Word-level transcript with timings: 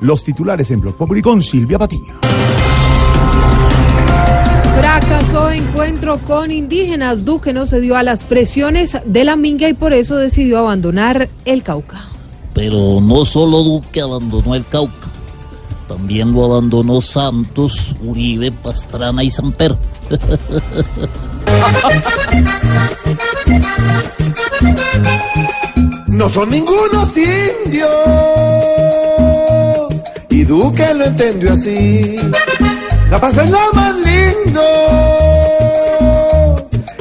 Los 0.00 0.24
titulares 0.24 0.70
en 0.70 0.80
Blog 0.80 0.96
Populi 0.96 1.22
con 1.22 1.42
Silvia 1.42 1.78
Patiño. 1.78 2.14
Fracasó 4.78 5.50
encuentro 5.50 6.18
con 6.18 6.52
indígenas. 6.52 7.24
Duque 7.24 7.52
no 7.52 7.66
se 7.66 7.80
dio 7.80 7.96
a 7.96 8.02
las 8.02 8.24
presiones 8.24 8.98
de 9.04 9.24
la 9.24 9.36
minga 9.36 9.68
y 9.68 9.74
por 9.74 9.92
eso 9.92 10.16
decidió 10.16 10.58
abandonar 10.58 11.28
el 11.44 11.62
Cauca. 11.62 12.08
Pero 12.54 13.00
no 13.00 13.24
solo 13.24 13.62
Duque 13.62 14.00
abandonó 14.00 14.54
el 14.54 14.64
Cauca, 14.66 15.08
también 15.88 16.32
lo 16.32 16.44
abandonó 16.46 17.00
Santos, 17.00 17.94
Uribe, 18.02 18.52
Pastrana 18.52 19.22
y 19.22 19.30
Samper. 19.30 19.76
No 26.08 26.30
son 26.30 26.50
ningunos 26.50 27.14
indios. 27.14 27.90
Duque 30.46 30.94
lo 30.94 31.04
entendió 31.04 31.52
así. 31.52 32.16
La 33.10 33.20
paz 33.20 33.36
es 33.36 33.50
lo 33.50 33.58
más 33.72 33.94
lindo. 33.96 34.62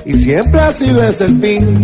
Y 0.04 0.14
siempre 0.14 0.60
así 0.62 0.90
es 0.90 1.22
el 1.22 1.40
fin. 1.40 1.80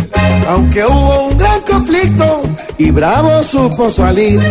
Aunque 0.49 0.83
hubo 0.85 1.29
un 1.29 1.37
gran 1.37 1.61
conflicto 1.61 2.41
y 2.79 2.89
Bravo 2.89 3.43
supo 3.43 3.91
salir. 3.91 4.41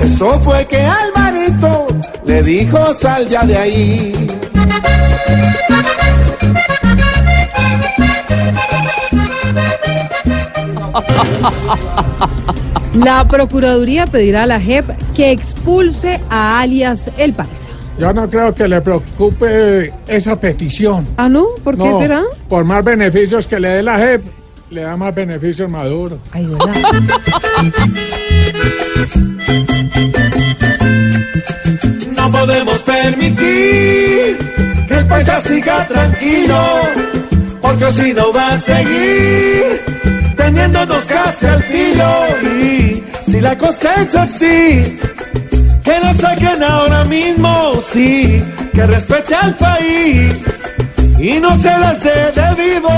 Eso 0.00 0.38
fue 0.40 0.66
que 0.66 0.78
Alvarito 0.78 1.86
le 2.26 2.42
dijo 2.42 2.92
sal 2.94 3.26
ya 3.28 3.44
de 3.44 3.56
ahí. 3.56 4.28
La 12.94 13.26
Procuraduría 13.26 14.06
pedirá 14.06 14.42
a 14.42 14.46
la 14.46 14.60
JEP 14.60 14.84
que 15.14 15.30
expulse 15.30 16.20
a 16.30 16.60
alias 16.60 17.10
El 17.16 17.32
Paisa. 17.32 17.68
Yo 17.98 18.12
no 18.12 18.28
creo 18.28 18.54
que 18.54 18.68
le 18.68 18.80
preocupe 18.80 19.92
esa 20.06 20.36
petición. 20.38 21.06
Ah, 21.16 21.28
¿no? 21.28 21.46
¿Por 21.62 21.76
qué 21.76 21.84
No, 21.84 21.98
será? 21.98 22.22
Por 22.48 22.64
más 22.64 22.84
beneficios 22.84 23.46
que 23.46 23.60
le 23.60 23.68
dé 23.68 23.82
la 23.82 23.98
JEP, 23.98 24.22
le 24.70 24.80
da 24.82 24.96
más 24.96 25.14
beneficios 25.14 25.70
Maduro. 25.70 26.18
Ay, 26.32 26.46
¿verdad? 26.46 26.72
No 32.16 32.30
podemos 32.30 32.78
permitir 32.80 34.36
que 34.88 34.94
el 34.94 35.06
paisa 35.06 35.40
siga 35.40 35.86
tranquilo, 35.86 36.56
porque 37.60 37.84
si 37.92 38.12
no 38.12 38.32
va 38.32 38.52
a 38.52 38.60
seguir 38.60 39.80
teniéndonos 40.36 41.04
casi 41.04 41.46
al 41.46 41.62
filo. 41.62 42.10
Y 42.60 43.02
si 43.30 43.40
la 43.40 43.56
cosa 43.56 43.94
es 44.02 44.14
así, 44.14 44.98
que 45.84 46.00
nos 46.02 46.16
saquen 46.16 46.62
ahora 46.62 47.04
mismo, 47.04 47.74
sí, 47.92 48.42
que 48.74 48.86
respete 48.86 49.34
al 49.34 49.54
país 49.56 50.32
y 51.18 51.38
no 51.40 51.56
se 51.58 51.70
las 51.78 52.02
dé 52.02 52.32
de 52.32 52.54
vivo. 52.62 52.88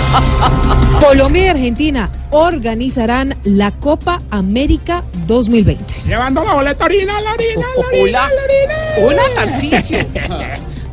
Colombia 1.00 1.44
y 1.44 1.48
Argentina 1.48 2.10
organizarán 2.30 3.36
la 3.44 3.70
Copa 3.72 4.20
América 4.30 5.02
2020. 5.26 6.02
Llevando 6.06 6.44
la 6.44 6.54
boleta 6.54 6.84
orina, 6.84 7.20
la 7.20 7.32
orina, 7.32 7.66
la 7.76 7.86
orina, 7.88 8.02
Hola. 8.02 8.28
la 8.28 8.44
orina. 8.44 9.06
Hola, 9.06 9.22
Tarcisio. 9.34 9.98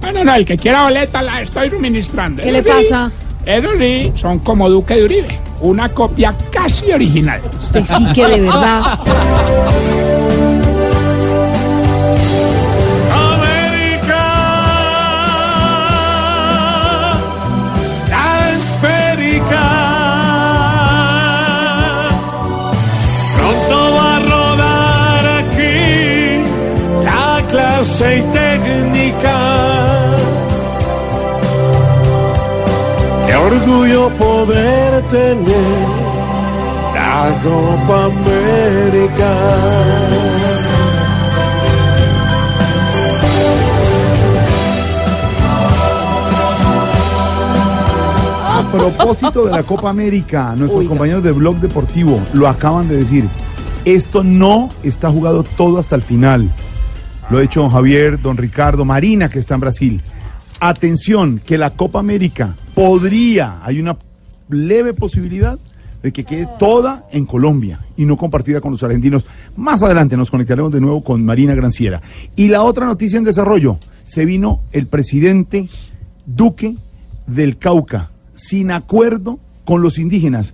Bueno, 0.09 0.23
no, 0.23 0.35
el 0.35 0.45
que 0.45 0.55
quiera 0.55 0.83
boleta 0.83 1.21
la 1.21 1.41
estoy 1.41 1.69
suministrando. 1.69 2.41
¿Qué 2.41 2.49
le 2.49 2.63
pasa? 2.63 3.11
Sí 3.45 4.11
son 4.15 4.39
como 4.39 4.69
Duque 4.69 4.95
de 4.95 5.03
Uribe, 5.03 5.39
una 5.59 5.89
copia 5.89 6.33
casi 6.49 6.89
original. 6.93 7.41
Usted 7.59 7.83
sí 7.83 8.05
que 8.13 8.25
de 8.25 8.39
verdad. 8.39 8.99
América, 13.33 14.23
la 18.09 18.51
esférica, 18.55 19.65
pronto 23.35 23.93
va 23.93 24.15
a 24.15 24.19
rodar 24.19 25.27
aquí 25.39 26.43
la 27.03 27.45
clase 27.49 28.19
y 28.19 28.21
técnica. 28.21 28.96
Orgullo 33.47 34.09
poder 34.17 35.01
tener 35.03 35.87
la 36.93 37.39
Copa 37.43 38.05
América. 38.05 39.31
A 48.49 48.71
propósito 48.71 49.45
de 49.45 49.51
la 49.51 49.63
Copa 49.63 49.89
América, 49.89 50.53
nuestros 50.57 50.85
compañeros 50.85 51.23
de 51.23 51.31
Blog 51.31 51.57
Deportivo 51.57 52.19
lo 52.33 52.47
acaban 52.47 52.89
de 52.89 52.97
decir. 52.97 53.27
Esto 53.85 54.23
no 54.23 54.69
está 54.83 55.09
jugado 55.09 55.43
todo 55.55 55.77
hasta 55.77 55.95
el 55.95 56.01
final. 56.01 56.51
Lo 57.29 57.37
ha 57.37 57.41
dicho 57.41 57.61
don 57.61 57.69
Javier, 57.69 58.21
don 58.21 58.35
Ricardo, 58.35 58.83
Marina, 58.83 59.29
que 59.29 59.39
está 59.39 59.55
en 59.55 59.61
Brasil. 59.61 60.01
Atención, 60.59 61.39
que 61.45 61.57
la 61.57 61.69
Copa 61.69 61.99
América 61.99 62.55
podría, 62.77 63.57
hay 63.63 63.79
una 63.79 63.97
leve 64.49 64.93
posibilidad 64.93 65.57
de 66.03 66.11
que 66.13 66.25
quede 66.25 66.47
toda 66.59 67.07
en 67.11 67.25
Colombia 67.25 67.79
y 67.97 68.05
no 68.05 68.17
compartida 68.17 68.61
con 68.61 68.71
los 68.71 68.83
argentinos. 68.83 69.25
Más 69.55 69.81
adelante 69.81 70.15
nos 70.15 70.29
conectaremos 70.29 70.71
de 70.71 70.79
nuevo 70.79 71.03
con 71.03 71.25
Marina 71.25 71.55
Granciera. 71.55 72.03
Y 72.35 72.49
la 72.49 72.61
otra 72.61 72.85
noticia 72.85 73.17
en 73.17 73.23
desarrollo, 73.23 73.79
se 74.05 74.25
vino 74.25 74.61
el 74.73 74.85
presidente 74.85 75.67
Duque 76.27 76.75
del 77.25 77.57
Cauca, 77.57 78.11
sin 78.35 78.69
acuerdo 78.69 79.39
con 79.65 79.81
los 79.81 79.97
indígenas. 79.97 80.53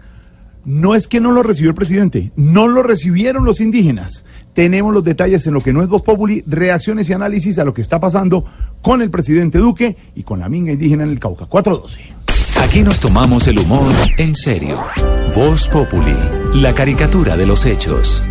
No 0.63 0.95
es 0.95 1.09
que 1.09 1.19
no 1.19 1.33
lo 1.33 1.43
recibió 1.43 1.71
el 1.71 1.75
presidente, 1.75 2.31
no 2.37 2.69
lo 2.69 2.83
recibieron 2.83 3.43
los 3.43 3.59
indígenas. 3.59 4.23
Tenemos 4.53 4.93
los 4.93 5.03
detalles 5.03 5.45
en 5.45 5.55
lo 5.55 5.61
que 5.61 5.73
no 5.73 5.83
es 5.83 5.89
Voz 5.89 6.03
Populi, 6.03 6.41
reacciones 6.47 7.09
y 7.09 7.13
análisis 7.13 7.59
a 7.59 7.65
lo 7.65 7.73
que 7.73 7.81
está 7.81 7.99
pasando 7.99 8.45
con 8.83 9.01
el 9.01 9.09
presidente 9.09 9.57
Duque 9.57 9.97
y 10.13 10.21
con 10.21 10.39
la 10.39 10.49
minga 10.49 10.73
indígena 10.73 11.03
en 11.05 11.09
el 11.09 11.19
Cauca. 11.19 11.47
412. 11.47 12.01
Aquí 12.61 12.83
nos 12.83 12.99
tomamos 12.99 13.47
el 13.47 13.57
humor 13.57 13.91
en 14.19 14.35
serio. 14.35 14.83
Voz 15.33 15.67
Populi, 15.69 16.15
la 16.53 16.75
caricatura 16.75 17.35
de 17.35 17.47
los 17.47 17.65
hechos. 17.65 18.21